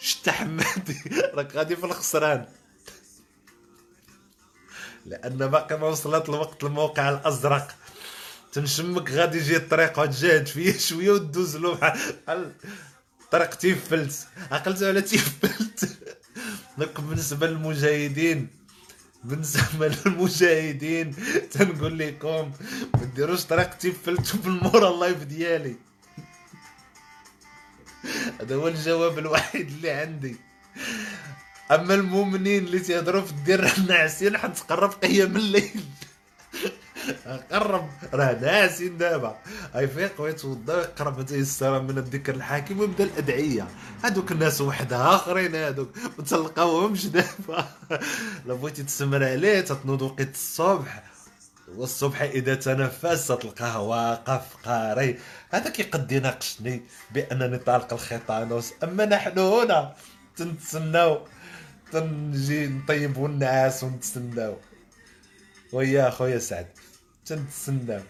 شت 0.00 0.28
حماتي 0.28 1.02
راك 1.34 1.56
غادي 1.56 1.76
في 1.76 1.84
الخسران. 1.86 2.46
لأن 5.06 5.46
باقي 5.46 5.78
ما 5.78 5.86
وصلت 5.86 6.28
الوقت 6.28 6.64
الموقع 6.64 7.08
الأزرق. 7.10 7.74
تنشمك 8.52 9.10
غادي 9.10 9.38
يجي 9.38 9.56
الطريق 9.56 9.98
وتجاهد 9.98 10.46
فيه 10.46 10.78
شوية 10.88 11.10
وتدوز 11.10 11.56
له 11.56 11.74
بحال 11.74 12.52
الطريق 13.20 13.54
تيفلت. 13.54 14.28
عقلت 14.50 14.82
على 14.82 15.02
تيفلت؟ 15.02 15.88
donc 16.78 17.00
بالنسبة 17.00 17.46
للمجاهدين. 17.46 18.48
بالنسبة 19.24 19.88
للمجاهدين. 20.06 21.14
تنقول 21.50 21.98
لكم 21.98 22.52
ما 22.94 23.04
ديروش 23.16 23.44
طريق 23.44 23.74
تيفلتوا 23.74 24.40
بالمورا 24.44 24.90
ال 24.90 24.96
live 24.96 25.22
ديالي. 25.22 25.76
هذا 28.40 28.54
هو 28.54 28.68
الجواب 28.68 29.18
الوحيد 29.18 29.66
اللي 29.68 29.90
عندي. 29.90 30.36
أما 31.70 31.94
المؤمنين 31.94 32.64
اللي 32.64 32.78
تيهضروا 32.80 33.22
في 33.22 33.30
الدير 33.32 33.80
ناعسين 33.88 34.38
حتقرب 34.38 34.90
قيام 34.90 35.36
الليل. 35.36 35.84
قرب. 37.52 37.88
راه 38.14 38.32
ناسين 38.32 38.98
دابا. 38.98 39.38
يفيق 39.74 40.20
ويتوضا 40.20 40.80
يقرب 40.80 41.20
السلام 41.20 41.86
من 41.86 41.98
الذكر 41.98 42.34
الحاكم 42.34 42.80
ويبدأ 42.80 43.04
الأدعية. 43.04 43.68
هذوك 44.04 44.32
الناس 44.32 44.60
وحدها 44.60 45.14
آخرين 45.14 45.54
هذوك. 45.54 45.88
ما 46.18 46.24
تلقاوهمش 46.24 47.06
دابا. 47.06 47.68
لا 48.46 48.54
بغيتي 48.54 48.82
تسمر 48.82 49.24
عليه 49.24 49.60
تتنوض 49.60 50.02
وقت 50.02 50.34
الصبح. 50.34 51.02
والصبح 51.76 52.22
إذا 52.22 52.54
تنفس 52.54 53.26
تلقاه 53.26 53.80
واقف 53.80 54.56
قاري 54.64 55.18
هذا 55.50 55.70
كيقد 55.70 56.12
يناقشني 56.12 56.82
بأنني 57.10 57.58
طالق 57.58 57.92
الخيطانوس 57.92 58.72
أما 58.84 59.04
نحن 59.04 59.38
هنا 59.38 59.94
تنتسناو. 60.36 61.26
تنجي 61.92 62.66
نطيبوا 62.66 63.28
الناس 63.28 63.84
ونتسناو. 63.84 64.56
ويا 65.72 66.10
خويا 66.10 66.38
سعد. 66.38 66.66
تنتسناو 67.26 68.00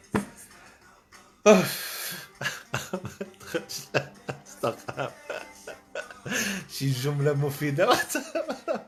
شي 6.73 6.91
جملة 6.91 7.33
مفيدة. 7.33 7.87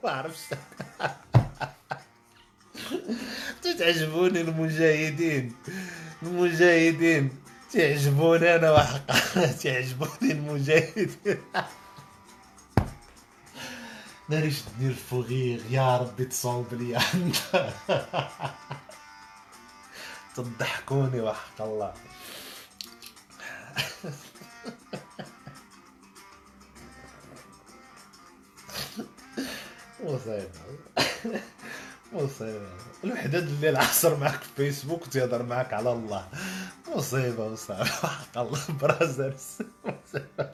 ما 0.04 0.10
عرفتش. 0.10 0.58
تعجبوني 3.78 4.40
المجاهدين. 4.40 5.54
المجاهدين. 6.22 7.30
تعجبوني 7.72 8.54
أنا 8.54 8.70
وحقا 8.70 9.46
تعجبوني 9.62 10.32
المجاهدين. 10.32 11.08
ناريش 14.28 14.62
ندير 14.76 14.94
فوغيغ 14.94 15.60
يا 15.70 15.96
ربي 15.96 16.24
تصوب 16.24 16.74
لي 16.74 16.98
تضحكوني 20.38 21.20
وحق 21.20 21.62
الله. 21.62 21.94
مصيبة 30.04 30.48
مصيبة 32.12 32.68
الوحدة 33.04 33.38
اللي 33.38 33.70
العصر 33.70 34.16
معك 34.16 34.40
في 34.42 34.48
فيسبوك 34.56 35.06
تهضر 35.06 35.42
معك 35.42 35.72
على 35.72 35.92
الله. 35.92 36.28
مصيبة 36.88 37.48
مصيبة 37.48 37.84
حق 37.84 38.38
الله 38.38 38.60
برازرس 38.80 39.62
مصيبة 39.84 40.52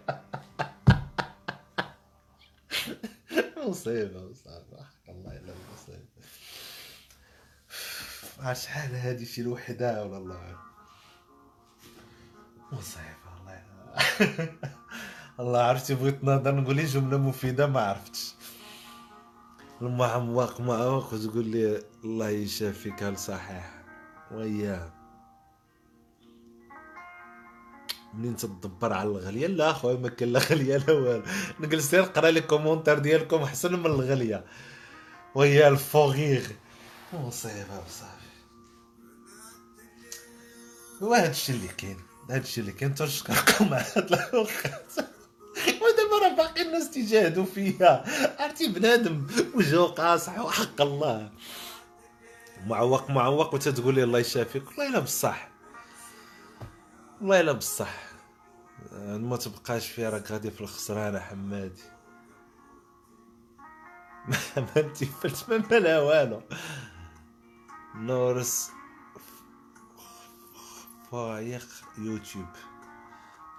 مصيبة 3.57 4.31
مصيبة 4.31 4.85
حق 4.85 5.09
الله 5.09 5.33
إلا 5.33 5.53
المصيبة 5.53 6.05
شحال 8.53 8.95
هادي 8.95 9.27
شي 9.27 9.41
الوحدة 9.41 10.05
ولا 10.05 10.19
الله 10.19 10.57
مصيبة 12.73 13.07
الله 13.41 13.63
الله 15.41 15.63
عرفتي 15.63 15.95
بغيت 15.95 16.25
نهضر 16.25 16.55
نقول 16.55 16.77
لي 16.77 16.85
جملة 16.85 17.19
مفيدة 17.19 17.67
ما 17.67 17.81
عرفتش. 17.81 18.35
المعوق 19.83 20.61
معوق 20.61 21.15
وتقول 21.15 21.47
لي 21.47 21.83
الله 22.05 22.29
يشافيك 22.29 23.03
الصحيح 23.03 23.83
وياه 24.33 24.93
منين 28.15 28.37
تدبر 28.37 28.93
على 28.93 29.09
الغليه 29.09 29.47
لا 29.47 29.73
خويا 29.73 29.97
ما 29.97 30.09
كاين 30.09 30.33
لا 30.33 30.39
غليه 30.39 30.77
لا 30.77 30.93
والو. 30.93 31.23
نجلس 31.61 31.95
نقرا 31.95 32.31
les 32.31 32.41
commentaires 32.41 32.99
ديالكم 32.99 33.43
أحسن 33.43 33.73
من 33.73 33.87
الغليه 33.87 34.45
وهي 35.35 35.69
ال 35.69 35.77
fou 35.77 36.03
rire. 36.03 36.47
مصيبه 37.13 37.81
بصافي 37.87 38.34
وهذا 41.05 41.31
الشيء 41.31 41.55
اللي 41.57 41.69
كاين 41.69 41.97
هذا 42.31 42.39
الشيء 42.41 42.65
اللي 42.65 42.73
كاين 42.73 42.95
تنشكركم 42.95 43.75
على 43.75 43.85
هاد 43.97 44.13
الاوقات 44.13 44.93
ودابا 45.67 46.19
راه 46.23 46.37
باقي 46.37 46.63
الناس 46.63 46.91
تيجاهدوا 46.91 47.45
فيا 47.45 48.05
عرفتي 48.39 48.69
بنادم 48.69 49.27
وجهه 49.55 49.85
قاصح 49.85 50.39
وحق 50.39 50.81
الله. 50.81 51.31
معوق 52.67 53.11
معوق 53.11 53.55
وتتقول 53.55 53.95
لي 53.95 54.03
الله 54.05 54.19
يشافيك. 54.19 54.69
والله 54.69 54.89
إلا 54.89 54.99
بصح. 54.99 55.49
والله 57.21 57.41
إلا 57.41 57.53
بصح. 57.53 57.95
ما 59.03 59.37
تبقاش 59.37 59.91
فيها 59.91 60.11
راك 60.11 60.33
غادي 60.33 60.51
في 60.51 60.61
الخسرانة 60.61 61.19
حمادي. 61.21 61.83
ما 64.57 64.67
انت 64.77 65.05
فلت 65.05 65.45
ما 65.49 65.77
لا 65.77 66.01
والو. 66.01 66.43
نورس. 67.95 68.71
فايق 71.15 71.67
يوتيوب. 71.99 72.47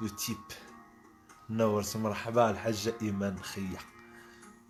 يوتيوب 0.02 0.38
نورس 1.50 1.96
مرحبا 1.96 2.50
الحاجة 2.50 2.94
إيمان 3.02 3.40
خيا. 3.40 3.80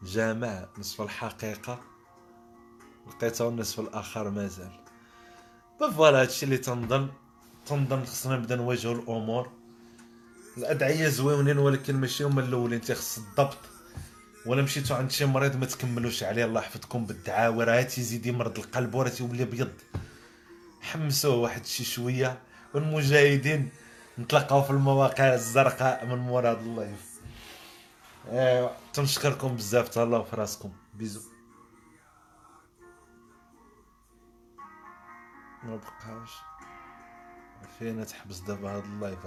جامع 0.03 0.65
نصف 0.77 1.01
الحقيقة. 1.01 1.79
لقيته 3.07 3.49
النصف 3.49 3.79
الآخر 3.79 4.29
مازال. 4.29 4.71
voilà 5.79 6.21
هادشي 6.21 6.45
اللي 6.45 6.57
تنظن. 6.57 7.09
تنظن 7.65 8.05
خصنا 8.05 8.37
نبدأ 8.37 8.55
نواجهو 8.55 8.91
الأمور. 8.91 9.51
الأدعية 10.57 11.07
زويونين 11.09 11.57
ولكن 11.57 11.95
ماشي 11.95 12.23
هما 12.23 12.41
الأولين. 12.41 12.81
تيخص 12.81 13.17
الضبط. 13.17 13.57
ولا 14.45 14.61
مشيتو 14.61 14.95
عند 14.95 15.11
شي 15.11 15.25
مريض 15.25 15.55
ما 15.55 15.65
تكملوش 15.65 16.23
عليه. 16.23 16.45
الله 16.45 16.61
يحفظكم 16.61 17.05
بالدعاوى 17.05 17.63
راه 17.63 17.81
تيزيد 17.81 18.25
يمرض 18.25 18.59
القلب 18.59 18.95
وراه 18.95 19.09
تيولي 19.09 19.43
أبيض. 19.43 19.71
حمسوه 20.81 21.35
واحد 21.35 21.65
شي 21.65 21.83
شوية. 21.83 22.41
والمجاهدين 22.75 23.69
نتلقاو 24.19 24.63
في 24.63 24.69
المواقع 24.69 25.33
الزرقاء 25.33 26.05
من 26.05 26.29
هذا 26.29 26.59
ال 26.59 26.69
live. 26.69 27.19
ايوا 28.29 28.69
تنشكركم 28.93 29.55
بزاف 29.55 29.89
تهلاو 29.89 30.23
في 30.23 30.35
راسكم. 30.35 30.71
bisous. 30.93 31.21
ما 35.63 35.75
بقاوش 35.75 36.31
فين 37.79 38.05
تحبس 38.05 38.39
دابا 38.39 38.77
هاد 38.77 38.83
اللايف؟ 38.83 39.19